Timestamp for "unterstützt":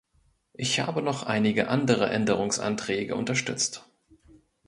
3.15-3.87